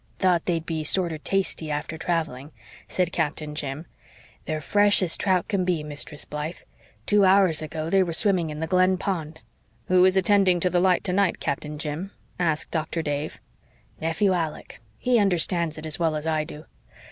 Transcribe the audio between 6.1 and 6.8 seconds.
Blythe.